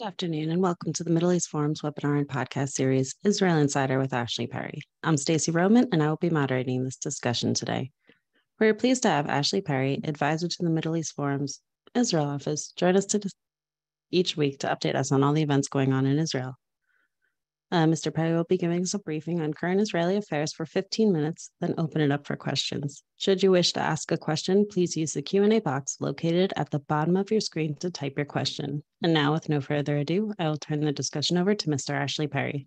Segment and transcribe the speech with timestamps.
[0.00, 3.98] Good afternoon, and welcome to the Middle East Forum's webinar and podcast series, Israel Insider
[3.98, 4.80] with Ashley Perry.
[5.02, 7.90] I'm Stacey Roman, and I will be moderating this discussion today.
[8.58, 11.60] We are pleased to have Ashley Perry, advisor to the Middle East Forum's
[11.94, 13.20] Israel office, join us to
[14.10, 16.54] each week to update us on all the events going on in Israel.
[17.72, 18.12] Uh, Mr.
[18.12, 21.74] Perry will be giving us a briefing on current Israeli affairs for 15 minutes, then
[21.78, 23.04] open it up for questions.
[23.16, 26.80] Should you wish to ask a question, please use the Q&A box located at the
[26.80, 28.82] bottom of your screen to type your question.
[29.02, 31.90] And now, with no further ado, I will turn the discussion over to Mr.
[31.90, 32.66] Ashley Perry.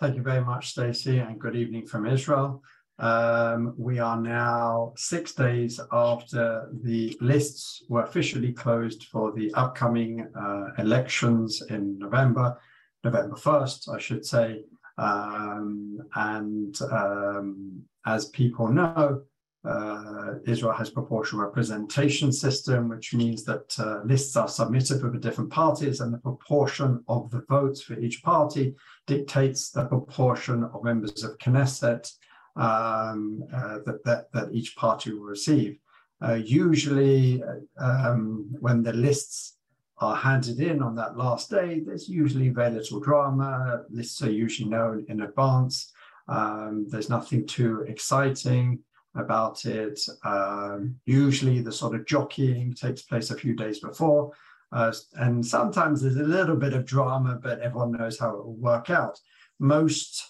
[0.00, 2.62] Thank you very much, Stacey, and good evening from Israel.
[2.98, 10.26] Um, we are now six days after the lists were officially closed for the upcoming
[10.34, 12.56] uh, elections in November
[13.04, 14.64] November 1st, I should say.
[14.98, 19.22] Um, and um, as people know,
[19.64, 25.18] uh, Israel has proportional representation system, which means that uh, lists are submitted with the
[25.18, 28.74] different parties, and the proportion of the votes for each party
[29.06, 32.10] dictates the proportion of members of Knesset
[32.56, 35.78] um, uh, that, that, that each party will receive.
[36.20, 37.42] Uh, usually,
[37.78, 39.56] um, when the lists
[40.02, 43.84] are handed in on that last day, there's usually very little drama.
[43.88, 45.92] Lists are usually known in advance.
[46.26, 48.80] Um, there's nothing too exciting
[49.14, 50.00] about it.
[50.24, 54.32] Um, usually, the sort of jockeying takes place a few days before.
[54.72, 58.56] Uh, and sometimes there's a little bit of drama, but everyone knows how it will
[58.56, 59.20] work out.
[59.60, 60.24] Most,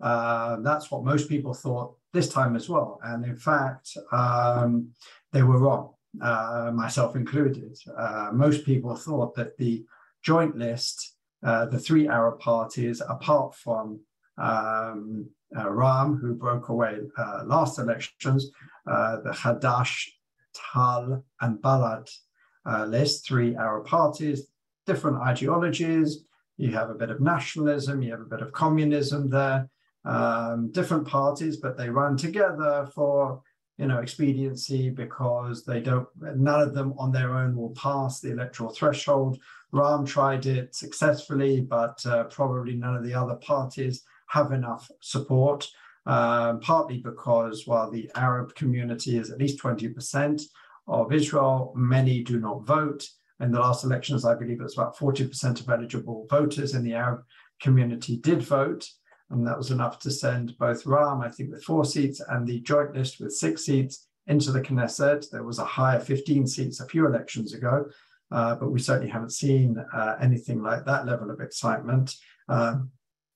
[0.00, 3.00] uh, that's what most people thought this time as well.
[3.02, 4.90] And in fact, um,
[5.32, 7.76] they were wrong uh, myself included.
[7.96, 9.84] Uh, most people thought that the
[10.22, 14.00] joint list, uh, the three Arab parties, apart from
[14.38, 16.98] um, uh, Ram, who broke away
[17.44, 18.50] last elections,
[18.86, 20.08] the Hadash,
[20.54, 22.08] Tal, and Balad
[22.86, 24.48] list, three Arab parties,
[24.86, 26.24] different ideologies.
[26.56, 29.68] You have a bit of nationalism, you have a bit of communism there,
[30.04, 33.42] um, different parties, but they run together for
[33.78, 38.30] you know, expediency because they don't, none of them on their own will pass the
[38.30, 39.38] electoral threshold.
[39.72, 45.68] Ram tried it successfully, but uh, probably none of the other parties have enough support,
[46.06, 50.42] um, partly because while the Arab community is at least 20%
[50.88, 53.06] of Israel, many do not vote.
[53.40, 56.94] In the last elections, I believe it was about 40% of eligible voters in the
[56.94, 57.22] Arab
[57.60, 58.88] community did vote
[59.30, 62.60] and that was enough to send both Ram, I think, with four seats, and the
[62.60, 65.30] joint list with six seats into the Knesset.
[65.30, 67.86] There was a higher 15 seats a few elections ago,
[68.30, 72.14] uh, but we certainly haven't seen uh, anything like that level of excitement
[72.48, 72.90] um,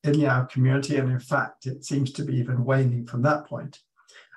[0.05, 0.97] in the Arab community.
[0.97, 3.79] And in fact, it seems to be even waning from that point.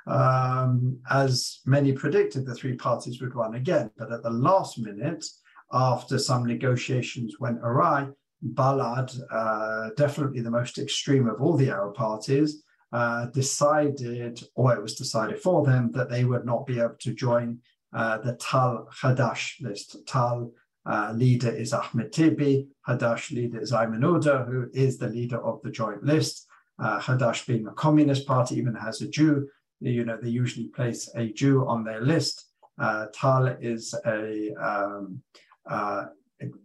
[0.06, 5.26] Um, as many predicted, the three parties would run again, but at the last minute,
[5.72, 8.10] after some negotiations went awry,
[8.44, 14.82] Balad, uh, definitely the most extreme of all the Arab parties, uh, decided, or it
[14.82, 17.60] was decided for them, that they would not be able to join
[17.94, 19.96] uh, the Tal Hadash list.
[20.08, 20.52] Tal
[20.86, 25.62] uh, leader is Ahmed Tibi, Hadash leader is Ayman Odeh, who is the leader of
[25.64, 26.48] the joint list.
[26.80, 29.48] Uh, Hadash being a communist party, even has a Jew.
[29.80, 32.48] You know, they usually place a Jew on their list.
[32.80, 35.22] Uh, Tal is a um,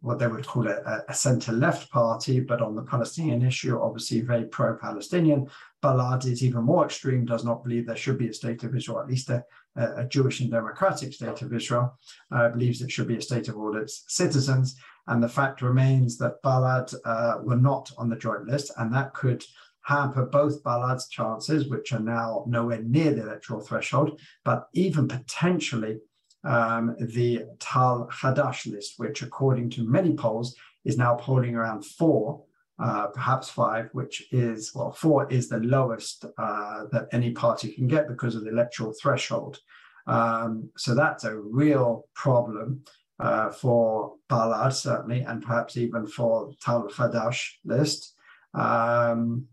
[0.01, 4.21] what they would call a, a center left party, but on the Palestinian issue, obviously
[4.21, 5.49] very pro Palestinian.
[5.83, 9.01] Balad is even more extreme, does not believe there should be a state of Israel,
[9.01, 9.45] at least a,
[9.77, 11.97] a Jewish and democratic state of Israel,
[12.33, 14.77] uh, believes it should be a state of all its citizens.
[15.07, 19.15] And the fact remains that Balad uh, were not on the joint list, and that
[19.15, 19.45] could
[19.83, 25.99] hamper both Balad's chances, which are now nowhere near the electoral threshold, but even potentially
[26.45, 32.45] um, the Tal Hadash list, which, according to many polls, is now polling around four,
[32.79, 37.89] uh, perhaps five, which is, well, four is the lowest uh, that any party can
[37.89, 39.59] get because of the electoral threshold.
[40.07, 42.85] Um, so that's a real problem
[43.21, 48.15] uh, for Balad, certainly, and perhaps even for Tal Hadash list.
[48.55, 49.47] Um,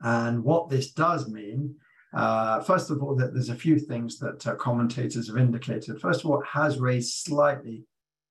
[0.00, 1.76] and what this does mean
[2.14, 6.00] uh, first of all, that there's a few things that uh, commentators have indicated.
[6.00, 7.84] First of all, it has raised slightly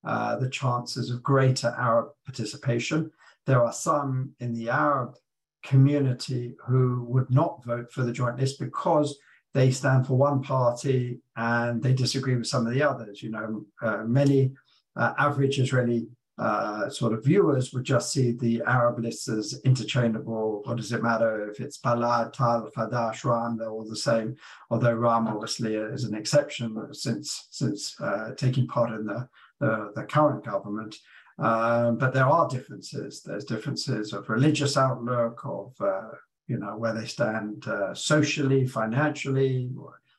[0.04, 3.12] uh, the chances of greater Arab participation.
[3.46, 5.16] There are some in the Arab
[5.64, 9.18] community who would not vote for the joint list because
[9.54, 13.22] they stand for one party and they disagree with some of the others.
[13.22, 14.54] You know, uh, many
[14.96, 16.08] uh, average Israeli
[16.38, 20.62] uh, sort of viewers would just see the Arab lists as interchangeable.
[20.66, 23.58] What does it matter if it's Balad, Tal, Hadash, Ram?
[23.58, 24.36] They're all the same.
[24.70, 29.28] Although Ram obviously is an exception since since uh, taking part in the
[29.60, 30.96] the, the current government.
[31.40, 33.22] Um, but there are differences.
[33.22, 36.10] There's differences of religious outlook, of uh,
[36.48, 39.72] you know where they stand uh, socially, financially.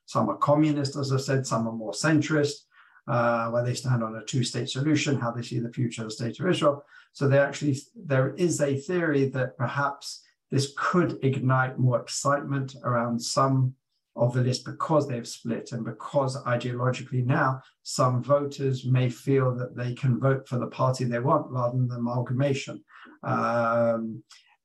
[0.07, 1.47] Some are communist, as I said.
[1.47, 2.65] Some are more centrist,
[3.09, 6.15] uh, where they stand on a two-state solution, how they see the future of the
[6.15, 6.85] state of Israel.
[7.13, 13.21] So they actually there is a theory that perhaps this could ignite more excitement around
[13.21, 13.75] some
[14.17, 19.77] of the list because they've split and because ideologically now some voters may feel that
[19.77, 22.83] they can vote for the party they want rather than the amalgamation.
[23.23, 24.23] Um,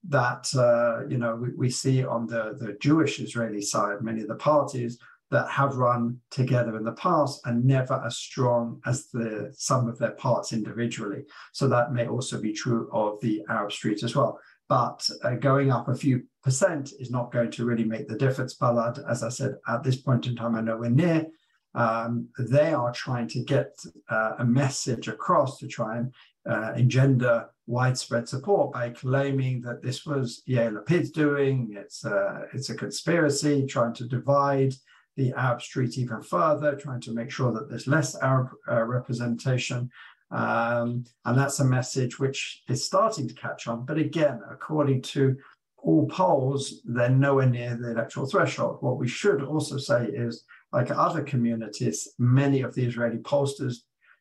[0.09, 4.27] that uh, you know we, we, see on the, the Jewish Israeli side, many of
[4.27, 4.99] the parties
[5.33, 9.99] that have run together in the past and never as strong as the sum of
[9.99, 11.23] their parts individually.
[11.51, 14.39] So that may also be true of the Arab street as well
[14.69, 18.55] but uh, going up a few percent is not going to really make the difference.
[18.55, 21.27] Balad, as I said, at this point in time, I know we're near.
[21.75, 23.75] Um, they are trying to get
[24.09, 26.13] uh, a message across to try and
[26.49, 31.75] uh, engender widespread support by claiming that this was Yair Lapid's doing.
[31.77, 34.73] It's a, it's a conspiracy trying to divide
[35.15, 39.89] the Arab street even further, trying to make sure that there's less Arab uh, representation.
[40.31, 43.85] Um, and that's a message which is starting to catch on.
[43.85, 45.37] But again, according to
[45.77, 48.77] all polls, they're nowhere near the electoral threshold.
[48.81, 53.75] What we should also say is, like other communities, many of the Israeli pollsters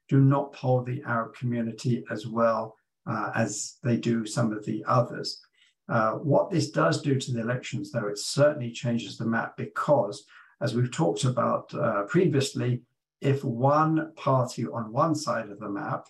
[0.08, 4.84] do not poll the Arab community as well uh, as they do some of the
[4.86, 5.40] others.
[5.88, 10.24] Uh, what this does do to the elections, though, it certainly changes the map because,
[10.62, 12.82] as we've talked about uh, previously,
[13.20, 16.06] if one party on one side of the map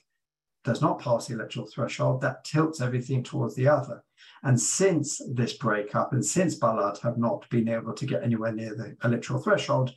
[0.65, 4.05] does not pass the electoral threshold, that tilts everything towards the other.
[4.45, 8.75] And since this breakup and since Balad have not been able to get anywhere near
[8.75, 9.93] the electoral threshold,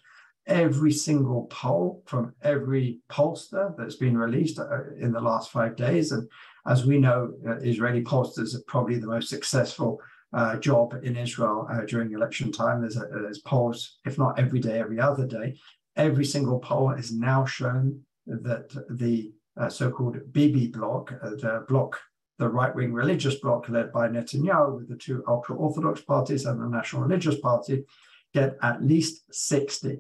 [0.48, 6.12] every single poll from every pollster that's been released uh, in the last five days,
[6.12, 6.30] and
[6.68, 10.00] as we know, uh, Israeli pollsters are probably the most successful
[10.34, 12.82] uh, job in Israel uh, during election time.
[12.82, 15.56] There's, a, there's polls, if not every day, every other day,
[15.96, 22.00] every single poll has now shown that the uh, so-called Bibi bloc, uh, the bloc,
[22.38, 27.04] the right-wing religious bloc led by Netanyahu with the two ultra-Orthodox parties and the National
[27.04, 27.86] Religious Party,
[28.34, 30.00] get at least 60.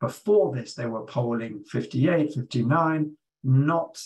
[0.00, 4.02] Before this, they were polling 58, 59, not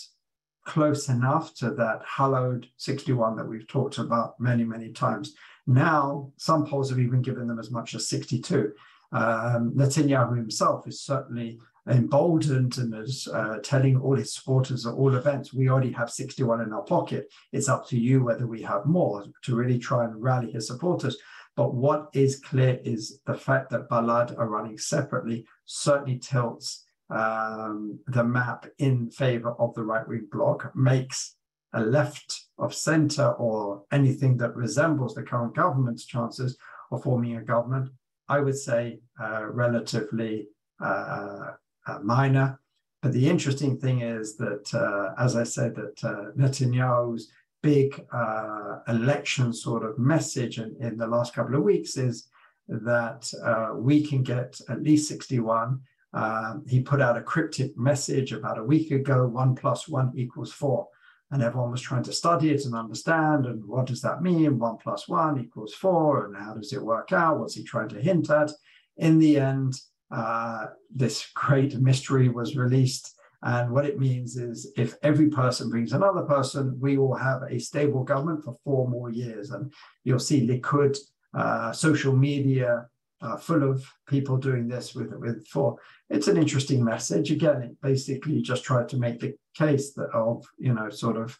[0.65, 5.33] close enough to that hallowed 61 that we've talked about many, many times.
[5.69, 8.73] Now, some polls have even given them as much as 62.
[9.11, 15.13] Um, Netanyahu himself is certainly emboldened and is uh, telling all his supporters at all
[15.13, 17.31] events, we already have 61 in our pocket.
[17.51, 21.15] It's up to you whether we have more to really try and rally his supporters.
[21.55, 27.99] But what is clear is the fact that Balad are running separately certainly tilts um,
[28.07, 31.35] the map in favor of the right wing bloc, makes
[31.73, 36.57] a left of center or anything that resembles the current government's chances
[36.91, 37.91] of forming a government
[38.29, 40.47] I would say uh, relatively
[40.79, 41.51] uh,
[41.87, 42.59] uh, minor.
[43.01, 47.31] But the interesting thing is that, uh, as I said, that uh, Netanyahu's
[47.63, 52.29] big uh, election sort of message in, in, the last couple of weeks is
[52.69, 53.29] that
[53.77, 55.81] we can get at least 61.
[56.13, 60.51] Um, he put out a cryptic message about a week ago one plus one equals
[60.51, 60.87] four
[61.31, 64.57] and everyone was trying to study it and understand and what does that mean?
[64.57, 67.39] One plus one equals four and how does it work out?
[67.39, 68.51] What's he trying to hint at?
[68.97, 69.75] In the end
[70.11, 75.93] uh, this great mystery was released and what it means is if every person brings
[75.93, 79.51] another person we will have a stable government for four more years.
[79.51, 79.71] And
[80.03, 80.97] you'll see likud
[81.33, 82.87] uh, social media
[83.21, 85.77] uh, full of people doing this with with for
[86.09, 87.31] it's an interesting message.
[87.31, 91.37] Again it basically just tried to make the case that of you know sort of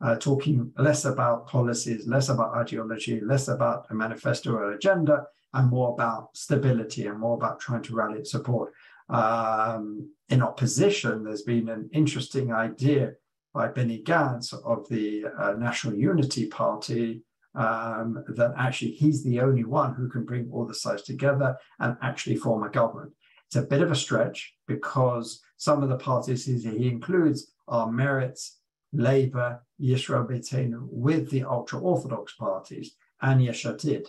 [0.00, 5.68] uh, talking less about policies less about ideology less about a manifesto or agenda and
[5.68, 8.72] more about stability and more about trying to rally support.
[9.08, 13.12] Um, in opposition there's been an interesting idea
[13.52, 17.22] by Benny Gantz of the uh, National Unity Party
[17.54, 21.96] um, that actually he's the only one who can bring all the sides together and
[22.02, 23.12] actually form a government.
[23.46, 28.56] It's a bit of a stretch because some of the parties he includes are Meretz,
[28.92, 34.06] Labour, Yisrael Beitenu, with the ultra-Orthodox parties and Yesh Atid.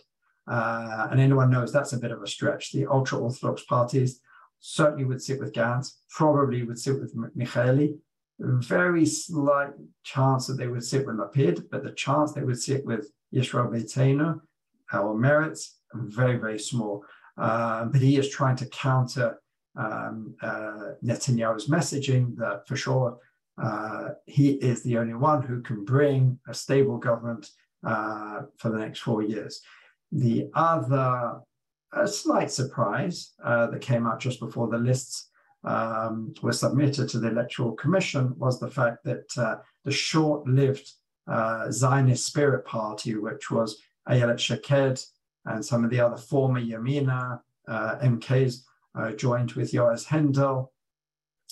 [0.48, 2.72] Uh, and anyone knows that's a bit of a stretch.
[2.72, 4.22] The ultra-Orthodox parties
[4.60, 7.98] certainly would sit with Gantz, probably would sit with Michaeli.
[8.40, 9.72] Very slight
[10.04, 13.72] chance that they would sit with Lapid, but the chance they would sit with Yisrael
[13.72, 14.40] Beitenu,
[14.94, 17.04] our Meretz, very, very small.
[17.38, 19.40] Uh, but he is trying to counter
[19.76, 23.18] um, uh, Netanyahu's messaging that for sure
[23.62, 27.50] uh, he is the only one who can bring a stable government
[27.86, 29.62] uh, for the next four years.
[30.12, 31.40] The other
[32.06, 35.30] slight surprise uh, that came out just before the lists
[35.64, 39.30] um, were submitted to the Electoral Commission was the fact that
[39.86, 40.92] the short-lived
[41.28, 43.78] uh, Zionist Spirit Party, which was
[44.10, 45.08] Ayelet Shaked
[45.46, 48.64] and some of the other former Yamina uh, MKs,
[48.96, 50.72] uh, joined with Yoaz Hendel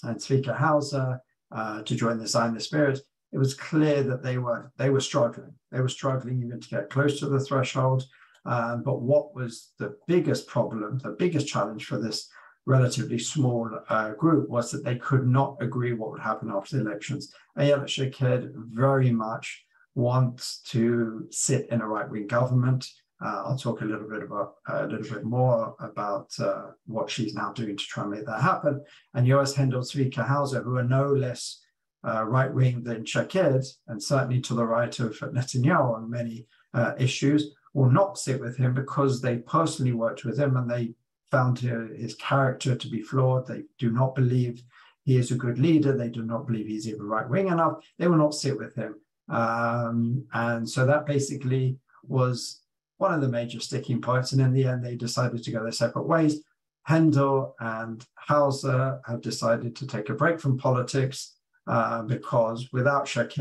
[0.03, 1.21] and Zvika Hauser
[1.51, 2.99] uh, to join the Zionist Spirit.
[3.31, 5.53] It was clear that they were they were struggling.
[5.71, 8.05] They were struggling even to get close to the threshold.
[8.45, 12.29] Um, but what was the biggest problem, the biggest challenge for this
[12.65, 16.87] relatively small uh, group was that they could not agree what would happen after the
[16.87, 17.33] elections.
[17.57, 22.87] Ayelet Shaked very much wants to sit in a right-wing government.
[23.23, 27.09] Uh, I'll talk a little bit about uh, a little bit more about uh, what
[27.09, 28.81] she's now doing to try and make that happen.
[29.13, 31.59] And Yoaz Hendel, Zvika Hauser, who are no less
[32.07, 37.53] uh, right-wing than Shaked, and certainly to the right of Netanyahu on many uh, issues,
[37.73, 40.93] will not sit with him because they personally worked with him and they
[41.31, 43.47] found his character to be flawed.
[43.47, 44.63] They do not believe
[45.03, 45.95] he is a good leader.
[45.95, 47.83] They do not believe he's even right wing enough.
[47.97, 48.95] They will not sit with him.
[49.29, 52.61] Um, and so that basically was
[52.97, 54.31] one of the major sticking points.
[54.31, 56.41] And in the end, they decided to go their separate ways.
[56.87, 61.35] Hendel and Hauser have decided to take a break from politics
[61.67, 63.39] uh, because without Shaked,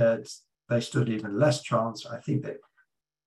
[0.69, 2.05] they stood even less chance.
[2.07, 2.59] I think that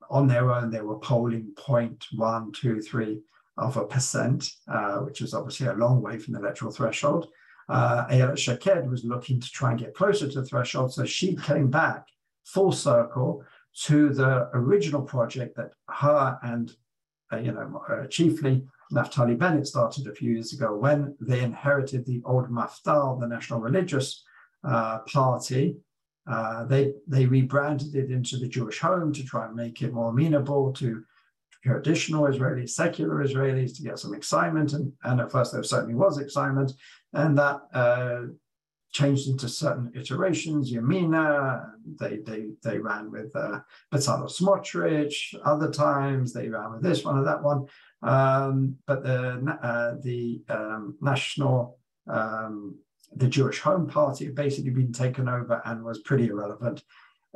[0.10, 3.22] on their own, they were polling 0.123
[3.58, 7.28] of a percent, uh, which is obviously a long way from the electoral threshold.
[7.70, 11.36] Uh, Ayelet Shaked was looking to try and get closer to the threshold, so she
[11.36, 12.06] came back
[12.46, 13.44] full circle
[13.84, 16.76] to the original project that her and,
[17.32, 22.06] uh, you know, uh, chiefly Naftali Bennett started a few years ago when they inherited
[22.06, 24.24] the old Mafdal, the National Religious
[24.66, 25.78] uh, Party,
[26.30, 30.10] uh, they they rebranded it into the Jewish Home to try and make it more
[30.10, 31.04] amenable to
[31.64, 34.74] traditional Israelis, secular Israelis, to get some excitement.
[34.74, 36.74] And, and at first there certainly was excitement,
[37.14, 38.22] and that uh,
[38.92, 40.72] changed into certain iterations.
[40.72, 43.60] Yamina, they they they ran with uh,
[43.94, 45.34] Bezalel Smotrich.
[45.46, 47.66] Other times they ran with this one or that one.
[48.02, 51.78] Um, but the uh, the um, national
[52.08, 52.76] um,
[53.16, 56.84] the Jewish Home Party had basically been taken over and was pretty irrelevant.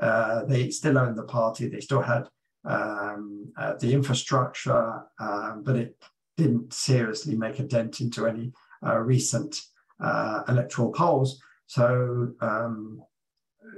[0.02, 2.28] Uh, they still owned the party, they still had
[2.66, 5.96] um, uh, the infrastructure, um, but it
[6.38, 8.52] didn't seriously make a dent into any
[8.86, 9.62] uh, recent
[10.00, 11.42] uh, electoral polls.
[11.68, 13.02] So um,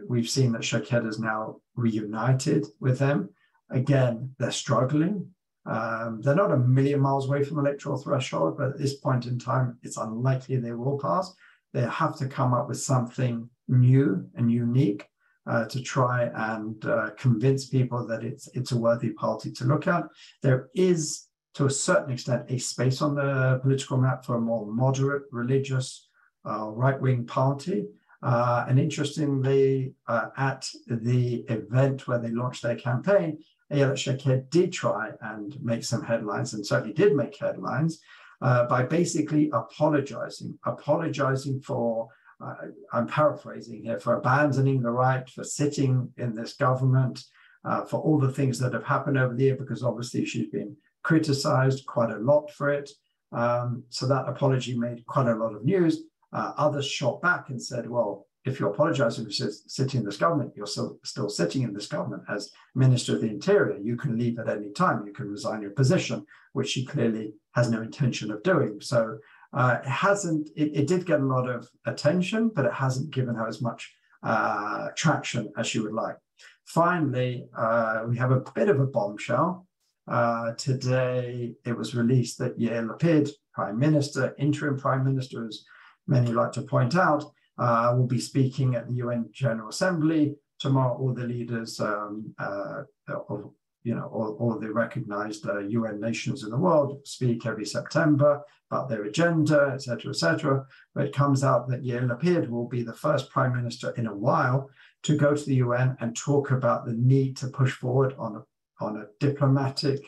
[0.08, 3.29] we've seen that Shaked is now reunited with them.
[3.70, 5.27] Again, they're struggling.
[5.65, 9.38] Um, they're not a million miles away from electoral threshold, but at this point in
[9.38, 11.34] time, it's unlikely they will pass.
[11.74, 15.06] They have to come up with something new and unique
[15.48, 19.88] uh, to try and uh, convince people that it's it's a worthy party to look
[19.88, 20.04] at.
[20.42, 24.66] There is, to a certain extent, a space on the political map for a more
[24.66, 26.08] moderate, religious,
[26.46, 27.88] uh, right-wing party.
[28.24, 33.38] Uh, and interestingly, uh, at the event where they launched their campaign,
[33.72, 38.00] Ayelet Shaked did try and make some headlines, and certainly did make headlines
[38.42, 42.08] uh, by basically apologizing, apologizing for,
[42.44, 42.53] uh,
[42.94, 47.24] I'm paraphrasing here, for abandoning the right, for sitting in this government,
[47.65, 50.75] uh, for all the things that have happened over the year, because obviously she's been
[51.03, 52.89] criticized quite a lot for it.
[53.32, 56.03] Um, so that apology made quite a lot of news.
[56.32, 60.53] Uh, others shot back and said, well, if you're apologizing for sitting in this government,
[60.56, 63.77] you're still, still sitting in this government as Minister of the Interior.
[63.77, 65.06] You can leave at any time.
[65.06, 68.79] You can resign your position, which she clearly has no intention of doing.
[68.79, 69.17] So
[69.54, 73.36] uh, it hasn't, it, it, did get a lot of attention, but it hasn't given
[73.36, 76.18] her as much uh, traction as she would like.
[76.66, 79.66] Finally, uh, we have a bit of a bombshell.
[80.08, 85.63] Uh, today, it was released that Yair Lapid, Prime Minister, interim Prime Minister, as
[86.08, 87.24] many like to point out,
[87.58, 90.98] uh, will be speaking at the UN General Assembly tomorrow.
[90.98, 93.51] All the leaders um, of
[93.88, 98.41] you know all, all the recognized uh, UN nations in the world speak every September
[98.70, 100.65] about their agenda, etc., etc.
[100.94, 104.13] But it comes out that Yair Lapid will be the first prime minister in a
[104.13, 104.70] while
[105.03, 108.86] to go to the UN and talk about the need to push forward on a,
[108.86, 110.01] on a diplomatic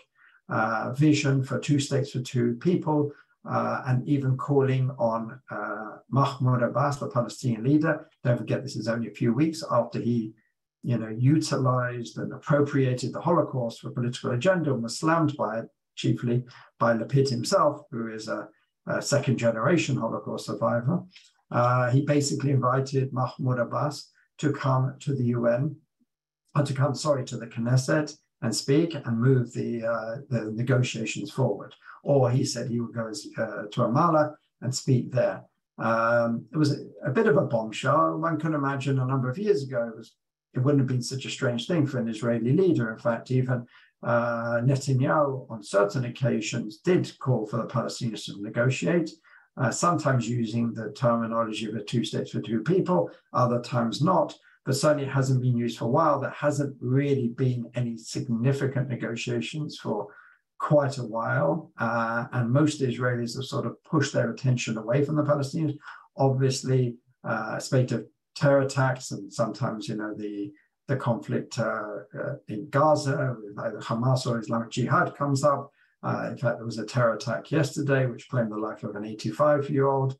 [0.49, 3.13] uh, vision for two states for two people
[3.49, 8.09] uh, and even calling on uh, Mahmoud Abbas, the Palestinian leader.
[8.25, 10.33] Don't forget, this is only a few weeks after he,
[10.83, 15.65] you know, utilized and appropriated the Holocaust for political agenda and was slammed by it,
[15.95, 16.43] chiefly
[16.79, 18.47] by Lapid himself, who is a,
[18.87, 21.03] a second generation Holocaust survivor.
[21.51, 25.75] Uh, he basically invited Mahmoud Abbas to come to the UN,
[26.55, 31.31] or to come, sorry, to the Knesset and speak and move the, uh, the negotiations
[31.31, 31.75] forward.
[32.03, 33.07] Or he said he would go
[33.37, 35.43] uh, to Ramallah and speak there.
[35.77, 38.17] Um, it was a, a, bit of a bombshell.
[38.17, 40.13] One can imagine a number of years ago, it, was,
[40.53, 42.91] it wouldn't have been such a strange thing for an Israeli leader.
[42.91, 43.65] In fact, even
[44.01, 49.11] uh, Netanyahu, on certain occasions, did call for the Palestinians to negotiate,
[49.57, 54.35] uh, sometimes using the terminology of a two states for two people, other times not.
[54.65, 56.19] But certainly it hasn't been used for a while.
[56.19, 60.07] There hasn't really been any significant negotiations for
[60.59, 61.71] quite a while.
[61.77, 65.77] Uh, and most Israelis have sort of pushed their attention away from the Palestinians.
[66.17, 68.05] Obviously, uh, a spate of
[68.39, 70.51] terror attacks and sometimes, you know, the
[70.87, 75.71] the conflict uh, uh, in Gaza with either Hamas or Islamic Jihad comes up.
[76.01, 79.05] Uh, in fact, there was a terror attack yesterday which claimed the life of an
[79.05, 80.17] 85 year old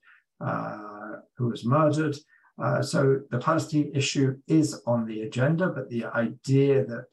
[1.37, 2.15] who was murdered.
[2.61, 7.07] Uh, so the Palestinian issue is on the agenda, but the idea that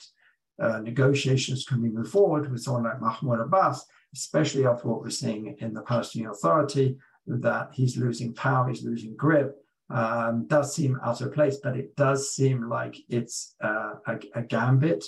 [0.60, 5.10] uh, negotiations can be moved forward with someone like Mahmoud Abbas, especially after what we're
[5.10, 6.96] seeing in the Palestinian Authority,
[7.26, 9.56] that he's losing power, he's losing grip,
[9.90, 14.42] um, does seem out of place, but it does seem like it's uh, a, a,
[14.42, 15.04] gambit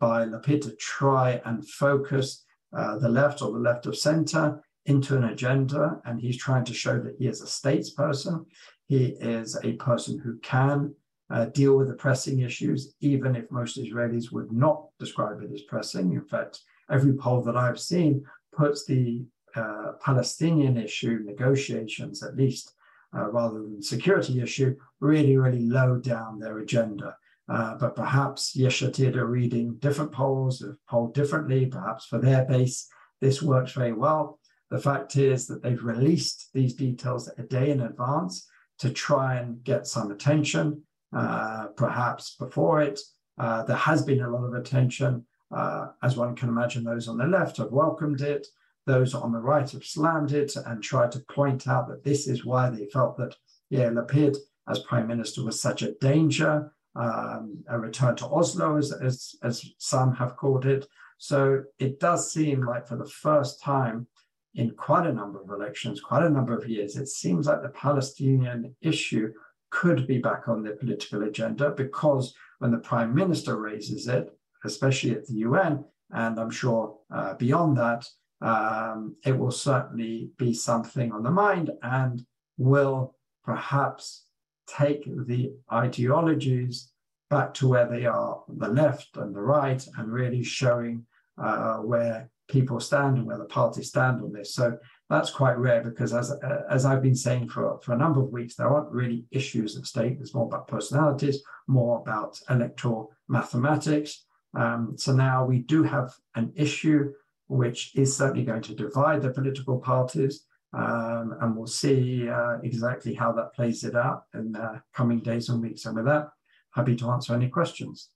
[0.00, 2.44] by Lapid to try and focus
[2.76, 6.00] uh, the left or the left of center into an agenda.
[6.04, 8.46] And he's trying to show that he is a statesperson.
[8.86, 10.94] He is a person who can
[11.30, 15.62] uh, deal with the pressing issues, even if most Israelis would not describe it as
[15.62, 16.12] pressing.
[16.12, 18.24] In fact, every poll that I've seen
[18.56, 22.74] puts the uh, Palestinian issue negotiations, at least
[23.16, 27.16] uh, rather than security issue, really, really low down their agenda.
[27.48, 32.44] Uh, but perhaps Yesh Atid are reading different polls, have polled differently, perhaps for their
[32.44, 32.88] base,
[33.20, 34.38] this works very well.
[34.70, 39.62] The fact is that they've released these details a day in advance to try and
[39.62, 40.82] get some attention,
[41.14, 42.98] uh, perhaps before it.
[43.38, 45.24] Uh, there has been a lot of attention.
[45.54, 48.46] Uh, as one can imagine, those on the left have welcomed it.
[48.86, 52.44] Those on the right have slammed it and tried to point out that this is
[52.44, 53.34] why they felt that
[53.70, 54.36] yeah, Lapid
[54.68, 59.64] as prime minister was such a danger, um, a return to Oslo, as, as, as
[59.78, 60.86] some have called it.
[61.18, 64.06] So it does seem like for the first time
[64.54, 67.70] in quite a number of elections, quite a number of years, it seems like the
[67.70, 69.32] Palestinian issue
[69.70, 74.30] could be back on the political agenda because when the prime minister raises it,
[74.64, 78.06] especially at the UN, and I'm sure uh, beyond that,
[78.44, 82.24] um, it will certainly be something on the mind and
[82.58, 84.26] will perhaps
[84.66, 86.92] take the ideologies
[87.30, 91.06] back to where they are, the left and the right, and really showing
[91.42, 94.54] uh, where people stand and where the parties stand on this.
[94.54, 94.76] So
[95.08, 96.30] that's quite rare because, as
[96.68, 99.86] as I've been saying for, for a number of weeks, there aren't really issues at
[99.86, 100.18] stake.
[100.18, 104.26] There's more about personalities, more about electoral mathematics.
[104.54, 107.12] Um, so now we do have an issue
[107.46, 110.44] which is certainly going to divide the political parties.
[110.72, 115.48] Um, and we'll see uh, exactly how that plays it out in the coming days
[115.48, 115.86] and weeks.
[115.86, 116.30] And with that,
[116.72, 118.08] happy to answer any questions.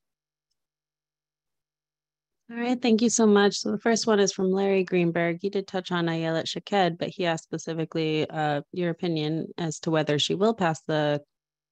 [2.51, 3.59] All right, thank you so much.
[3.59, 5.39] So the first one is from Larry Greenberg.
[5.43, 9.91] He did touch on Ayelet Shaked, but he asked specifically uh, your opinion as to
[9.91, 11.23] whether she will pass the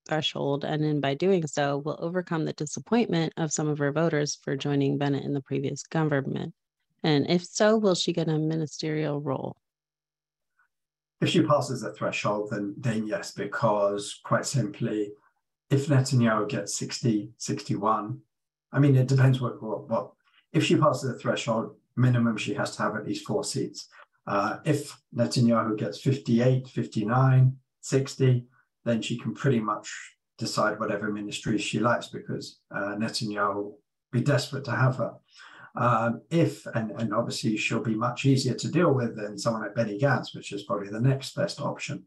[0.07, 4.39] threshold, and in by doing so, will overcome the disappointment of some of her voters
[4.43, 6.53] for joining Bennett in the previous government.
[7.03, 9.57] And if so, will she get a ministerial role?
[11.21, 15.13] If she passes the threshold, then, then yes, because quite simply,
[15.71, 18.21] if Netanyahu gets 60, 61,
[18.73, 20.11] I mean, it depends what, what, what
[20.53, 23.89] if she passes the threshold, minimum she has to have at least four seats.
[24.27, 28.47] Uh, if Netanyahu gets 58, 59, 60,
[28.85, 29.93] then she can pretty much
[30.39, 33.79] decide whatever ministry she likes because uh, Netanyahu will
[34.13, 35.15] be desperate to have her.
[35.77, 39.75] Um, if, and, and obviously she'll be much easier to deal with than someone like
[39.75, 42.05] Benny Gantz, which is probably the next best option.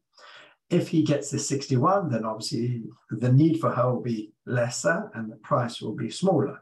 [0.69, 5.31] If he gets the 61, then obviously the need for her will be lesser and
[5.31, 6.61] the price will be smaller.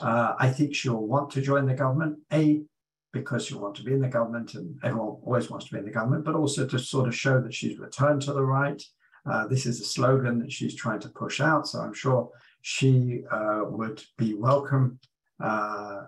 [0.00, 2.62] Uh, I think she'll want to join the government, A,
[3.12, 5.84] because she'll want to be in the government and everyone always wants to be in
[5.84, 8.82] the government, but also to sort of show that she's returned to the right.
[9.30, 11.68] Uh, this is a slogan that she's trying to push out.
[11.68, 12.30] So I'm sure
[12.62, 14.98] she uh, would be welcome
[15.40, 16.02] uh,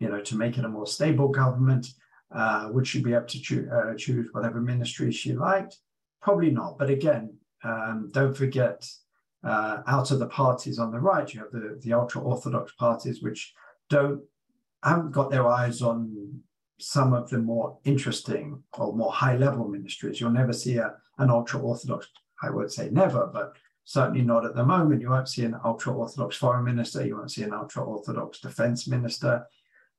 [0.00, 1.86] you know, to make it a more stable government.
[2.34, 5.78] Uh, would she be able to choo- uh, choose whatever ministry she liked?
[6.20, 6.78] Probably not.
[6.78, 8.88] But again, um, don't forget,
[9.44, 13.22] uh, out of the parties on the right, you have the, the ultra orthodox parties,
[13.22, 13.54] which
[13.90, 14.22] don't
[14.82, 16.40] haven't got their eyes on
[16.78, 20.20] some of the more interesting or more high level ministries.
[20.20, 22.08] You'll never see a, an ultra orthodox
[22.42, 23.54] I would say never, but
[23.84, 25.00] certainly not at the moment.
[25.00, 27.06] You won't see an ultra orthodox foreign minister.
[27.06, 29.46] You won't see an ultra orthodox defense minister.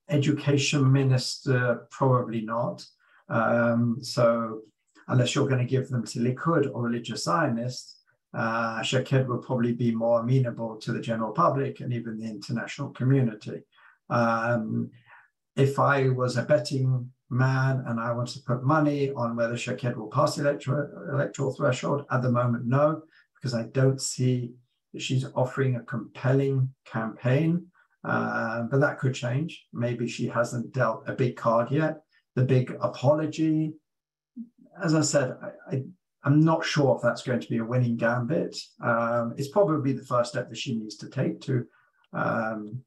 [0.10, 2.86] Education minister, probably not.
[3.30, 4.62] Um, so,
[5.08, 7.96] unless you're going to give them to Likud or religious Zionists,
[8.34, 12.90] uh, Shaked will probably be more amenable to the general public and even the international
[12.90, 13.64] community.
[14.10, 14.92] Um,
[15.56, 19.96] if I was a betting man and I want to put money on whether Shaked
[19.96, 23.04] will pass the electoral, electoral threshold, at the moment, no,
[23.36, 24.52] because I don't see
[24.94, 27.68] that she's offering a compelling campaign.
[28.06, 29.66] Uh, but that could change.
[29.74, 32.02] Maybe she hasn't dealt a big card yet.
[32.36, 33.74] The big apology,
[34.84, 35.36] as I said,
[35.72, 35.84] I,
[36.26, 38.58] am not sure if that's going to be a winning gambit.
[38.84, 41.66] Um, it's probably the first step that she needs to take to
[42.14, 42.82] um,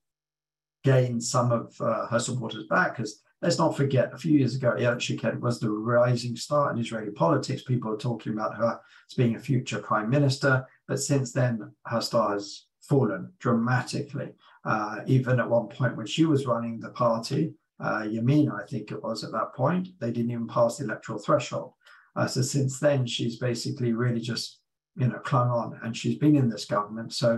[0.85, 2.97] gain some of uh, her supporters back.
[2.97, 6.79] Because let's not forget, a few years ago, Ayelet Shaked was the rising star in
[6.79, 7.63] Israeli politics.
[7.63, 8.79] People are talking about her
[9.11, 10.67] as being a future prime minister.
[10.87, 14.31] But since then, her star has fallen dramatically.
[14.69, 17.43] Uh, even at one point when she was running the party,
[17.81, 21.19] uh, Yamina, I think it was at that point, they didn't even pass the electoral
[21.19, 21.73] threshold.
[22.17, 24.61] Uh, so since then, she's basically really just,
[24.97, 27.15] you know, clung on, and she's been in this government.
[27.15, 27.31] So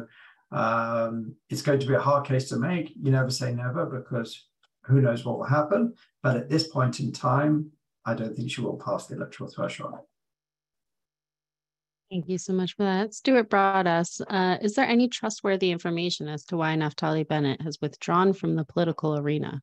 [0.51, 2.87] um, it's going to be a hard case to make.
[3.01, 4.31] You never say never because
[4.87, 5.95] who knows what will happen.
[6.25, 7.71] But at this point in time,
[8.05, 10.01] I don't think she will pass the electoral threshold.
[12.11, 13.15] Thank you so much for that.
[13.15, 14.21] Stuart Broaddus.
[14.29, 18.65] Uh, is there any trustworthy information as to why Naftali Bennett has withdrawn from the
[18.65, 19.63] political arena?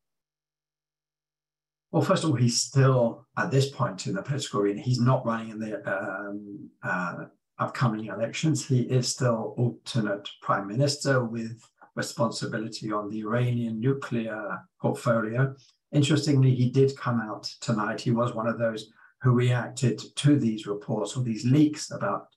[1.92, 4.80] Well, first of all, he's still at this point in the political arena.
[4.80, 7.24] He's not running in the um, uh,
[7.58, 8.66] upcoming elections.
[8.66, 11.62] He is still alternate prime minister with
[11.96, 15.54] responsibility on the Iranian nuclear portfolio.
[15.92, 18.00] Interestingly, he did come out tonight.
[18.00, 22.28] He was one of those who reacted to these reports or these leaks about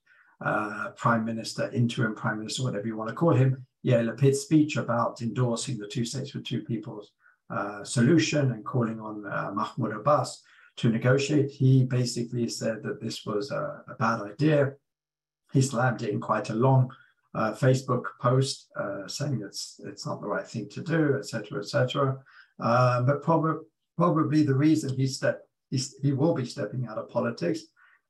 [0.44, 4.78] uh, prime minister, interim prime minister, whatever you want to call him, Yair Lapid's speech
[4.78, 7.12] about endorsing the two states with two peoples
[7.50, 10.42] uh, solution and calling on uh, Mahmoud Abbas
[10.78, 11.52] to negotiate.
[11.52, 14.74] He basically said that this was a, a bad idea.
[15.52, 16.92] He slammed it in quite a long
[17.34, 22.18] uh, Facebook post uh, saying it's it's not the right thing to do, etc., etc.
[22.60, 23.64] Uh, but prob-
[23.98, 25.46] probably the reason he stepped
[26.02, 27.62] he will be stepping out of politics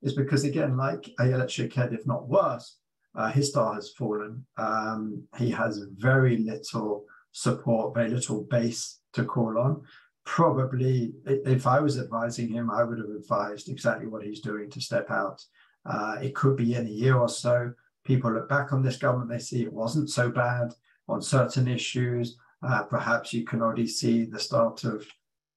[0.02, 2.78] is because again, like Ayelet Shaked, if not worse,
[3.16, 4.46] uh, his star has fallen.
[4.58, 9.82] Um, he has very little support, very little base to call on.
[10.26, 14.82] Probably, if I was advising him, I would have advised exactly what he's doing to
[14.82, 15.44] step out.
[15.86, 17.74] Uh, it could be in a year or so.
[18.06, 20.74] People look back on this government, they see it wasn't so bad
[21.08, 22.38] on certain issues.
[22.64, 25.06] Uh, perhaps you can already see the start of,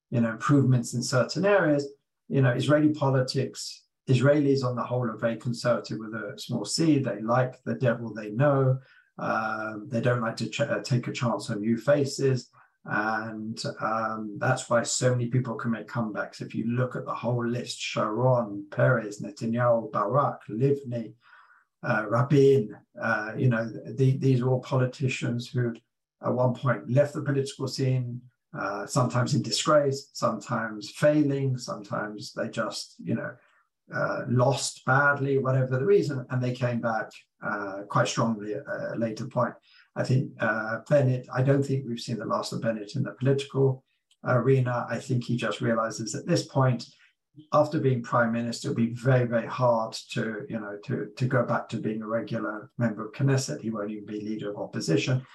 [0.09, 1.87] you know, improvements in certain areas.
[2.27, 6.99] You know, Israeli politics Israelis, on the whole, are very conservative with a small c.
[6.99, 8.79] They like the devil they know.
[9.17, 12.49] Um, they don't like to ch- take a chance on new faces.
[12.85, 16.41] And um, that's why so many people can make comebacks.
[16.41, 21.13] If you look at the whole list Sharon, Peres, Netanyahu, Barak, Livni,
[21.81, 25.73] uh, Rabin, uh, you know, the, these are all politicians who
[26.23, 28.21] at one point left the political scene,
[28.57, 33.31] uh, sometimes in disgrace, sometimes failing, sometimes they just, you know,
[33.93, 37.09] uh, lost badly, whatever the reason, and they came back
[37.43, 39.53] uh, quite strongly at a later point.
[39.95, 43.11] I think uh, Bennett, I don't think we've seen the last of Bennett in the
[43.11, 43.83] political
[44.23, 44.87] arena.
[44.89, 46.85] I think he just realizes at this point,
[47.53, 51.43] after being prime minister, it'll be very, very hard to, you know, to, to go
[51.43, 53.61] back to being a regular member of Knesset.
[53.61, 55.25] He won't even be leader of opposition.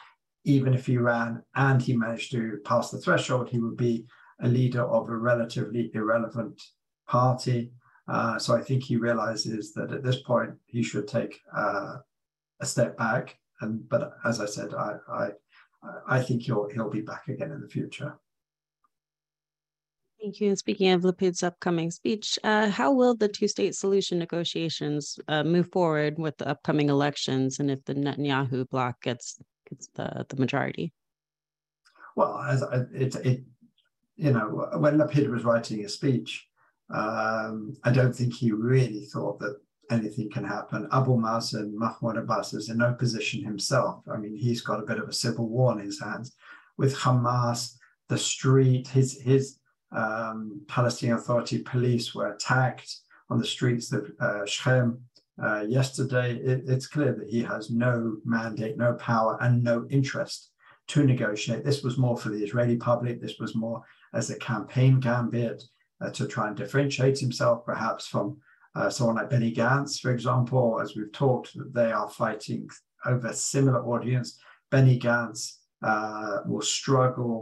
[0.45, 4.07] Even if he ran and he managed to pass the threshold, he would be
[4.43, 6.61] a leader of a relatively irrelevant
[7.07, 7.71] party.
[8.11, 11.99] Uh, so I think he realizes that at this point he should take uh,
[12.61, 13.39] a step back.
[13.61, 15.29] And but as I said, I, I
[16.17, 18.19] I think he'll he'll be back again in the future.
[20.21, 20.49] Thank you.
[20.49, 25.71] And speaking of Lapid's upcoming speech, uh, how will the two-state solution negotiations uh, move
[25.73, 30.93] forward with the upcoming elections, and if the Netanyahu bloc gets gets the the majority?
[32.17, 33.45] Well, as it, it
[34.17, 36.50] you know, when Lapid was writing his speech,
[36.93, 40.89] um, I don't think he really thought that anything can happen.
[40.93, 44.03] Abu Mazen, Mahmoud Abbas, is in no position himself.
[44.13, 46.35] I mean, he's got a bit of a civil war in his hands
[46.81, 47.77] with Hamas,
[48.09, 49.59] the street, his, his
[49.93, 52.97] um, Palestinian Authority police were attacked
[53.29, 54.99] on the streets of uh, Shechem
[55.43, 56.37] uh, yesterday.
[56.37, 60.51] It, it's clear that he has no mandate, no power, and no interest
[60.89, 61.65] to negotiate.
[61.65, 63.21] This was more for the Israeli public.
[63.21, 63.83] This was more
[64.15, 65.63] as a campaign gambit
[66.01, 68.41] uh, to try and differentiate himself perhaps from
[68.79, 72.63] Uh, someone like Benny Gantz, for example, as we've talked, that they are fighting
[73.11, 74.29] over a similar audience.
[74.71, 75.41] Benny Gantz
[75.91, 77.37] uh, will struggle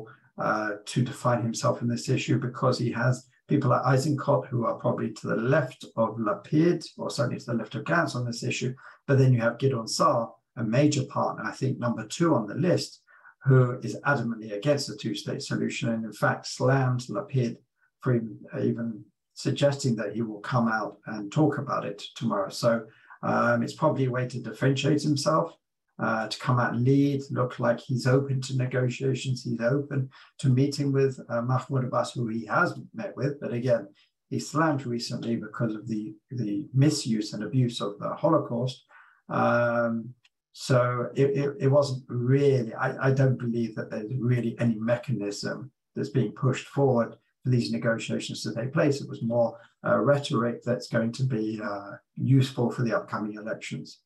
[0.47, 3.15] uh, to define himself in this issue because he has
[3.51, 7.61] people like Eisenkot who are probably to the left of Lapid, or certainly to the
[7.61, 8.73] left of Gantz on this issue.
[9.07, 12.61] But then you have Gidon Saar, a major partner, I think number two on the
[12.69, 13.03] list,
[13.47, 17.57] who is adamantly against the two-state solution and in fact slammed Lapid
[18.01, 18.15] for
[18.61, 22.49] even, suggesting that he will come out and talk about it tomorrow.
[22.49, 22.85] So
[23.23, 25.53] um, it's probably a way to differentiate himself,
[26.01, 30.49] uh, to come out and lead, look like he's open to negotiations, he's open to
[30.49, 33.41] meeting with uh, Mahmoud Abbas, who he has met with.
[33.41, 33.87] But again,
[34.29, 38.85] he slammed recently because of the, the misuse and abuse of the Holocaust.
[39.29, 40.15] Um,
[40.53, 45.71] so it, it, it, wasn't really, I, I don't believe that there's really any mechanism
[45.95, 47.19] that's being pushed forward for
[47.51, 49.01] these negotiations to take place.
[49.01, 54.01] It was more uh, rhetoric that's going to be uh, useful for the upcoming elections.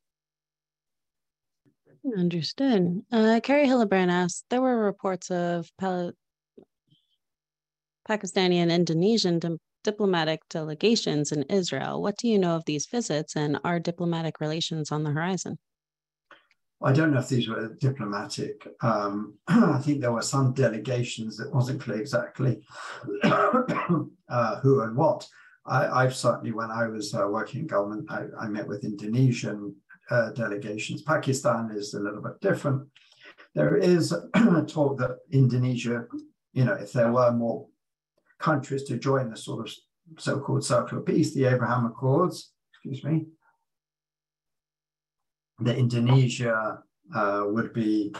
[2.16, 3.02] Understood.
[3.12, 6.12] Uh, Carrie Hillebrand asked There were reports of Pal-
[8.08, 12.02] Pakistani and Indonesian di- diplomatic delegations in Israel.
[12.02, 15.58] What do you know of these visits, and are diplomatic relations on the horizon?
[16.84, 18.66] I don't know if these were diplomatic.
[18.82, 22.62] Um, I think there were some delegations that wasn't clear exactly
[23.24, 25.26] uh, who and what.
[25.64, 29.76] I, have certainly, when I was uh, working in government, I, I met with Indonesian
[30.10, 31.02] uh, delegations.
[31.02, 32.88] Pakistan is a little bit different.
[33.54, 34.10] There is
[34.66, 36.06] talk that Indonesia,
[36.52, 37.68] you know, if there were more
[38.40, 39.74] countries to join the sort of
[40.18, 43.26] so-called Circle of Peace, the Abraham Accords, excuse me,
[45.64, 46.78] that Indonesia
[47.14, 48.14] uh, would be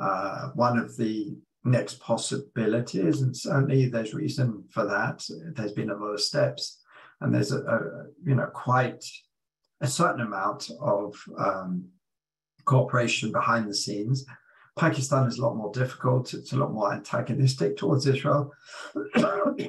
[0.00, 5.24] uh, one of the next possibilities, and certainly there's reason for that.
[5.54, 6.80] There's been a lot of steps,
[7.20, 9.04] and there's a, a you know quite
[9.80, 11.86] a certain amount of um,
[12.64, 14.24] cooperation behind the scenes.
[14.76, 16.34] Pakistan is a lot more difficult.
[16.34, 18.52] It's a lot more antagonistic towards Israel.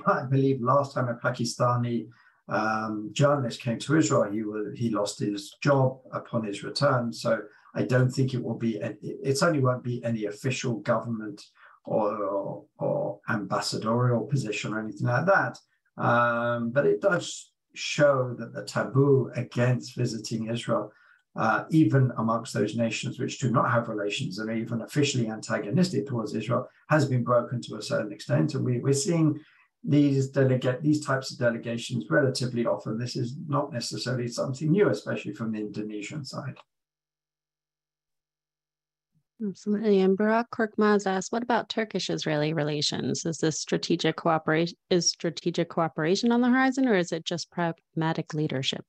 [0.06, 2.08] I believe last time a Pakistani
[2.50, 7.12] um, journalist came to Israel, he was, he lost his job upon his return.
[7.12, 7.42] So
[7.76, 8.78] I don't think it will be.
[9.02, 11.44] It certainly won't be any official government
[11.86, 15.58] or, or, or ambassadorial position or anything like that.
[16.02, 20.92] Um, but it does show that the taboo against visiting Israel,
[21.36, 26.08] uh, even amongst those nations which do not have relations and are even officially antagonistic
[26.08, 28.56] towards Israel, has been broken to a certain extent.
[28.56, 29.40] And we, we're seeing
[29.88, 33.00] these delegate these types of delegations relatively often.
[33.00, 36.58] This is not necessarily something new, especially from the Indonesian side.
[39.48, 40.02] Absolutely.
[40.02, 43.24] And Barak Korkmaz asks, what about Turkish-Israeli relations?
[43.24, 48.34] Is this strategic cooperation is strategic cooperation on the horizon, or is it just pragmatic
[48.34, 48.84] leadership?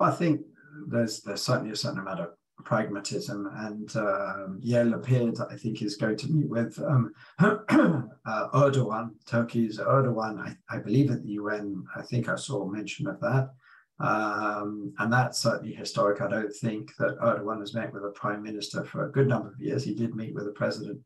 [0.00, 0.40] I think
[0.88, 2.30] there's there's certainly a certain amount of
[2.64, 9.10] pragmatism, and um, Yair Lapid, I think, is going to meet with um, uh, Erdogan,
[9.26, 10.38] Turkey's Erdogan.
[10.40, 11.84] I, I believe at the UN.
[11.94, 13.50] I think I saw mention of that.
[13.98, 16.20] Um, and that's certainly historic.
[16.20, 19.48] I don't think that Erdogan has met with a prime minister for a good number
[19.48, 19.84] of years.
[19.84, 21.00] He did meet with the president,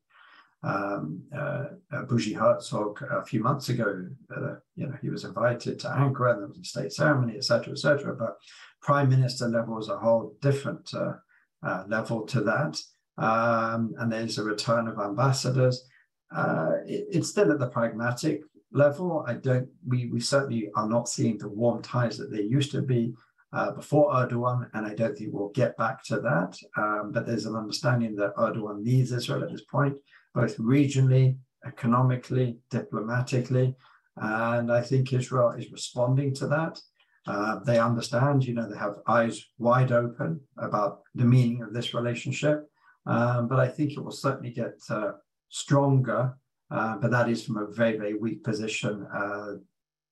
[0.62, 4.06] um, uh, uh, Herzog, a few months ago.
[4.34, 7.72] Uh, you know, he was invited to Ankara, and there was a state ceremony, etc.,
[7.72, 8.14] etc.
[8.16, 8.36] But
[8.82, 11.12] prime minister level is a whole different uh,
[11.62, 12.80] uh, level to that.
[13.18, 15.86] Um, and there's a return of ambassadors.
[16.34, 18.42] Uh, it, it's still at the pragmatic
[18.72, 19.68] level, I don't.
[19.86, 23.14] We we certainly are not seeing the warm ties that there used to be
[23.52, 26.56] uh, before Erdogan, and I don't think we'll get back to that.
[26.76, 29.96] Um, but there's an understanding that Erdogan needs Israel at this point,
[30.34, 33.74] both regionally, economically, diplomatically,
[34.16, 36.80] and I think Israel is responding to that.
[37.26, 41.94] Uh, they understand, you know, they have eyes wide open about the meaning of this
[41.94, 42.66] relationship.
[43.06, 45.12] Um, but I think it will certainly get uh,
[45.48, 46.34] stronger
[46.70, 49.54] uh, but that is from a very, very weak position uh,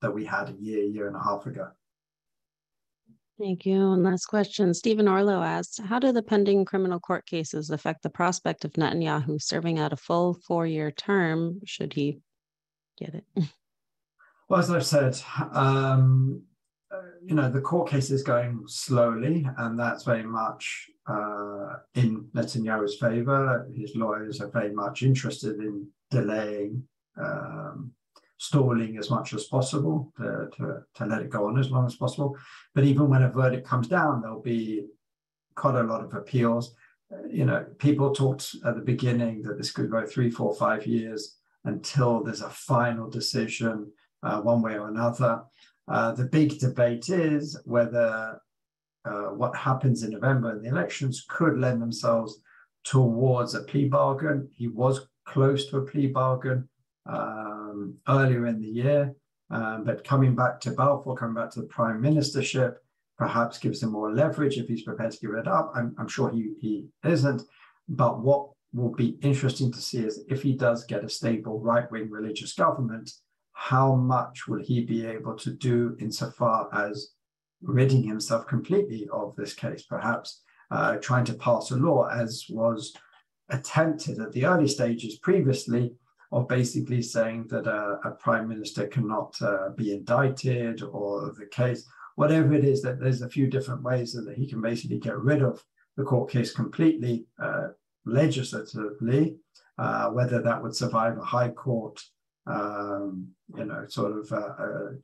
[0.02, 1.68] that we had a year, year and a half ago.
[3.38, 3.92] Thank you.
[3.92, 4.74] And last question.
[4.74, 9.40] Stephen Orlow asked How do the pending criminal court cases affect the prospect of Netanyahu
[9.40, 12.18] serving out a full four year term should he
[12.98, 13.24] get it?
[14.48, 15.20] Well, as I've said,
[15.52, 16.40] um,
[17.22, 22.96] you know, the court case is going slowly, and that's very much uh, in Netanyahu's
[22.96, 23.68] favor.
[23.74, 26.84] His lawyers are very much interested in delaying,
[27.16, 27.92] um,
[28.38, 31.96] stalling as much as possible to, to, to let it go on as long as
[31.96, 32.36] possible.
[32.74, 34.86] But even when a verdict comes down, there'll be
[35.54, 36.74] quite a lot of appeals.
[37.28, 41.36] You know, people talked at the beginning that this could go three, four, five years
[41.64, 43.90] until there's a final decision
[44.22, 45.42] uh, one way or another.
[45.90, 48.40] Uh, the big debate is whether
[49.04, 52.40] uh, what happens in November in the elections could lend themselves
[52.84, 54.48] towards a plea bargain.
[54.54, 56.68] He was close to a plea bargain
[57.06, 59.14] um, earlier in the year,
[59.50, 62.74] um, but coming back to Balfour, coming back to the prime ministership,
[63.16, 65.72] perhaps gives him more leverage if he's prepared to give it up.
[65.74, 67.42] I'm, I'm sure he, he isn't.
[67.88, 71.90] But what will be interesting to see is if he does get a stable right
[71.90, 73.10] wing religious government,
[73.60, 77.10] how much will he be able to do insofar as
[77.60, 82.94] ridding himself completely of this case, perhaps uh, trying to pass a law as was
[83.48, 85.92] attempted at the early stages previously
[86.30, 91.84] of basically saying that a, a prime minister cannot uh, be indicted or the case,
[92.14, 95.42] whatever it is, that there's a few different ways that he can basically get rid
[95.42, 95.60] of
[95.96, 97.68] the court case completely uh,
[98.06, 99.34] legislatively,
[99.78, 102.00] uh, whether that would survive a high court,
[102.48, 104.96] um, you know, sort of a,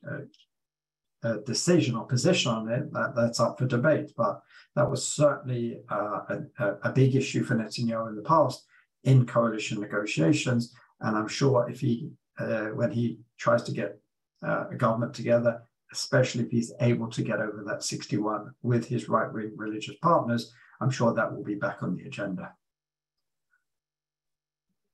[1.23, 4.13] a, a, decision or position on it, that, that's up for debate.
[4.17, 4.41] But
[4.77, 6.21] that was certainly uh,
[6.59, 8.65] a, a big issue for Netanyahu in the past
[9.05, 10.75] in coalition negotiations.
[11.01, 13.99] And I'm sure if he, uh, when he tries to get
[14.47, 19.09] uh, a government together, especially if he's able to get over that 61 with his
[19.09, 22.53] right wing religious partners, I'm sure that will be back on the agenda.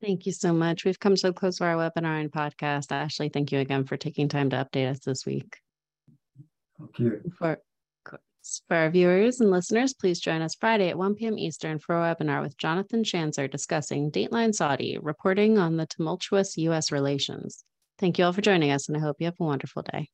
[0.00, 0.84] Thank you so much.
[0.84, 2.90] We've come so close to our webinar and podcast.
[2.90, 5.58] Ashley, thank you again for taking time to update us this week.
[6.78, 7.20] Thank you.
[7.38, 7.60] For,
[8.66, 11.38] for our viewers and listeners, please join us Friday at 1 p.m.
[11.38, 16.90] Eastern for a webinar with Jonathan Schanzer discussing Dateline Saudi, reporting on the tumultuous U.S.
[16.90, 17.62] relations.
[17.98, 20.08] Thank you all for joining us, and I hope you have a wonderful day.